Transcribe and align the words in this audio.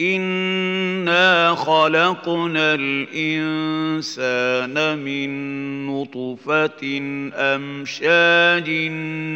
انا 0.00 1.54
خلقنا 1.54 2.74
الانسان 2.74 4.18
من 4.98 5.86
نطفه 5.86 7.00
امشاج 7.34 8.70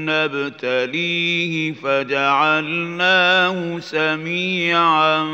نبتليه 0.08 1.72
فجعلناه 1.72 3.78
سميعا 3.80 5.24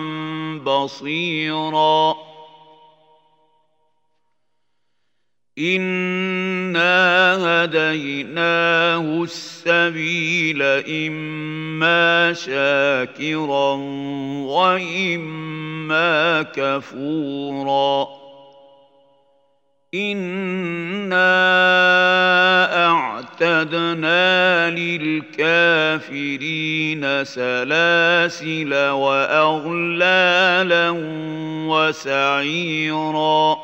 بصيرا 0.65 2.23
انا 5.58 7.64
هديناه 7.64 9.22
السبيل 9.22 10.62
اما 10.62 12.32
شاكرا 12.32 13.72
واما 14.50 16.42
كفورا 16.42 18.09
انا 19.95 21.24
اعتدنا 22.86 24.70
للكافرين 24.70 26.45
سلاسل 27.24 28.74
واغلالا 28.74 30.90
وسعيرا 31.68 33.63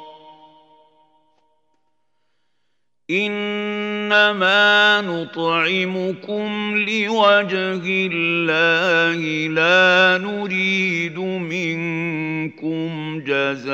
انما 3.11 5.01
نطعمكم 5.01 6.75
لوجه 6.77 7.81
الله 8.11 9.47
لا 9.47 10.17
نريد 10.17 11.19
منكم 11.19 12.89
جزاء 13.25 13.71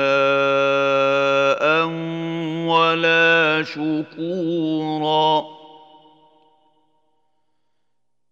ولا 2.66 3.62
شكورا 3.62 5.44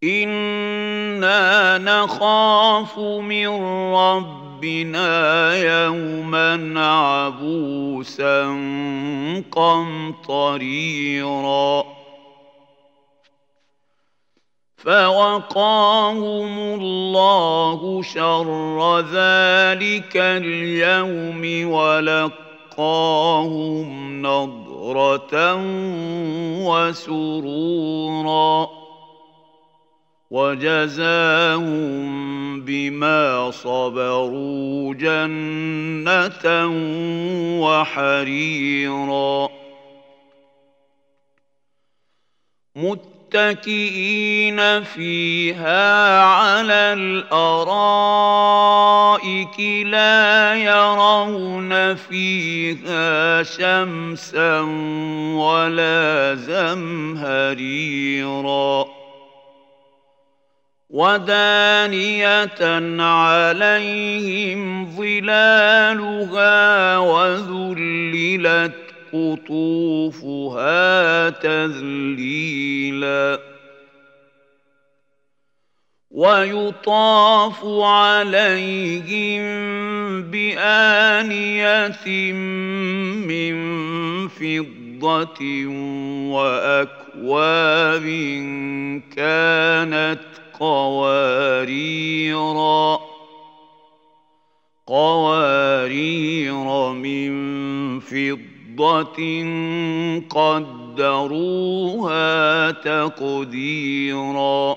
أنا 0.04 1.78
نخاف 1.78 2.98
من 2.98 3.48
رب 3.94 4.45
ربنا 4.56 5.56
يوما 5.56 6.80
عبوسا 6.80 8.42
قمطريرا 10.22 11.04
فوقاهم 14.76 16.58
الله 16.80 18.02
شر 18.02 19.00
ذلك 19.00 20.16
اليوم 20.16 21.72
ولقاهم 21.72 23.46
نضره 24.22 25.54
وسرورا 26.64 28.06
وجزاهم 30.30 32.06
بما 32.60 33.50
صبروا 33.50 34.94
جنة 34.94 36.66
وحريرا. 37.62 39.48
متكئين 42.76 44.82
فيها 44.82 46.20
على 46.20 46.74
الأرائك 46.74 48.26
لا 49.86 50.54
يرون 50.54 51.94
فيها 51.94 53.42
شمسا 53.42 54.60
ولا 55.36 56.34
زمهريرا. 56.34 57.56
ودانيه 60.96 62.56
عليهم 63.02 64.90
ظلالها 64.96 66.98
وذللت 66.98 68.72
قطوفها 69.12 70.80
تذليلا 71.30 73.40
ويطاف 76.10 77.64
عليهم 77.84 79.42
بانيه 80.22 81.88
من 83.28 83.56
فضه 84.28 85.66
واكواب 86.32 88.06
كانت 89.16 90.20
قواريرا 90.60 91.86
قوارير 94.86 96.92
من 96.92 97.30
فضة 98.00 99.44
قدروها 100.30 102.26
تقديرا. 102.70 104.76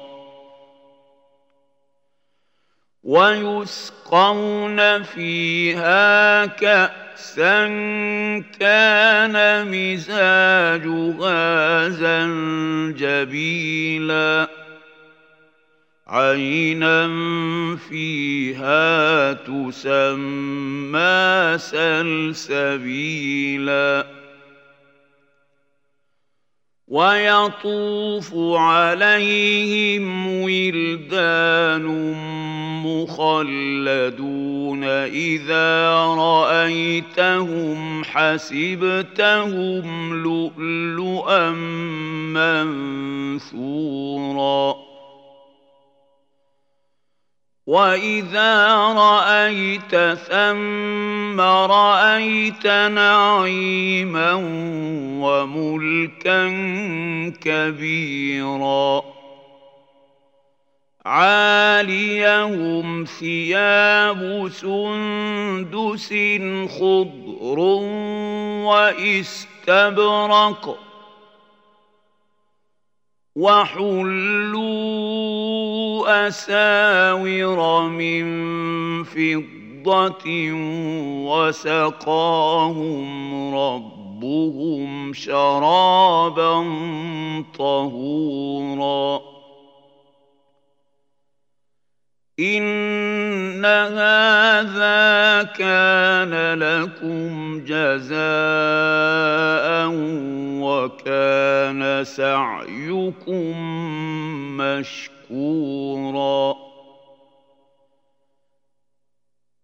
ويسقون 3.03 5.03
فيها 5.03 6.45
كأسا 6.45 7.68
كان 8.59 9.68
مزاجها 9.71 11.39
زنجبيلاً. 11.89 14.49
عينا 16.09 17.07
فيها 17.89 19.33
تسمى 19.33 20.97
سلسبيلا 22.50 23.39
ويطوف 26.88 28.33
عليهم 28.56 30.27
ولدان 30.41 31.85
مخلدون 32.85 34.83
اذا 34.83 35.89
رايتهم 36.17 38.03
حسبتهم 38.03 39.85
لؤلؤا 40.23 41.50
منثورا 43.39 44.88
واذا 47.69 48.54
رايت 48.98 49.94
ثم 50.25 51.38
رايت 51.42 52.68
نعيما 52.68 54.33
وملكا 55.21 56.48
كبيرا 57.42 59.04
عاليهم 61.06 63.06
ثياب 63.06 64.50
سندس 64.51 66.13
خضر 66.80 67.60
واستبرق 68.65 70.63
وحلوا 73.36 75.00
أساور 76.07 77.90
من 77.90 78.24
فضة 79.04 80.51
وسقاهم 81.30 83.10
ربهم 83.56 85.13
شرابا 85.13 86.66
طهورا. 87.57 89.22
إن 92.40 93.66
هذا 93.66 95.44
كان 95.44 96.60
لكم 96.60 97.60
جزاء 97.66 98.19
وكان 100.69 102.04
سعيكم 102.04 103.56
مشكورا. 104.57 106.56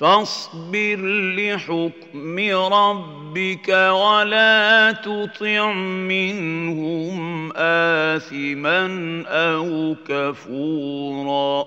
فاصبر 0.00 0.96
لحكم 1.36 2.38
ربك 2.72 3.68
ولا 3.68 4.92
تطع 4.92 5.72
منهم 5.72 7.52
آثما 7.56 8.86
أو 9.26 9.96
كفورا. 10.08 11.66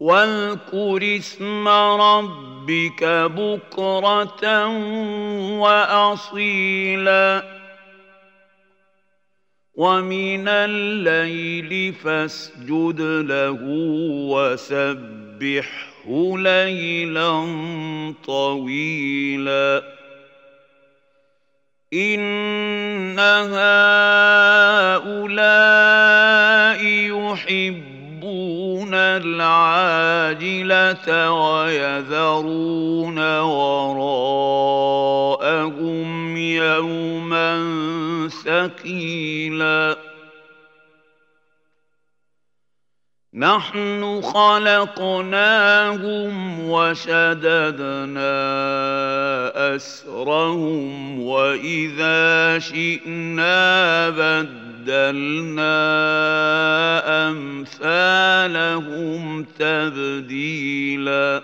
واذكر 0.00 1.16
اسم 1.16 1.68
ربك 1.68 3.04
بكرة 3.36 4.66
وأصيلا. 5.58 7.59
ومن 9.80 10.44
الليل 10.48 11.94
فاسجد 11.94 13.00
له 13.00 13.58
وسبحه 14.28 16.08
ليلا 16.36 17.44
طويلا 18.26 19.82
ان 21.92 23.18
هؤلاء 23.18 23.60
يحبون 26.84 28.94
العاجله 29.24 31.06
ويذرون 31.32 33.18
وراءهم 33.40 34.80
يوما 36.36 36.99
ثقيلا 38.68 39.96
نحن 43.34 44.20
خلقناهم 44.20 46.30
وشددنا 46.70 48.30
أسرهم 49.76 51.20
وإذا 51.22 52.58
شئنا 52.58 54.10
بدلنا 54.10 55.80
أمثالهم 57.28 59.44
تبديلا. 59.44 61.42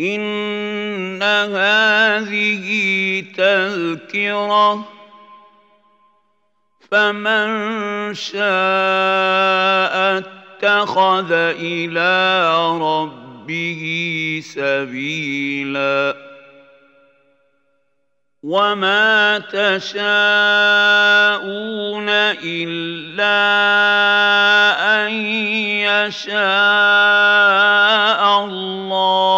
إن 0.00 0.37
هذه 1.22 2.64
تذكرة. 3.36 4.88
فمن 6.90 7.48
شاء 8.14 8.48
اتخذ 10.18 11.32
إلى 11.32 12.58
ربه 12.78 13.82
سبيلا. 14.44 16.28
وما 18.42 19.38
تشاءون 19.38 19.98
إلا 22.44 23.38
أن 25.06 25.12
يشاء 25.84 26.38
الله. 28.44 29.37